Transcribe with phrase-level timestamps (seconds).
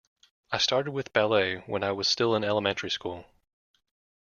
[0.51, 3.23] I started with ballet when I was still in elementary school.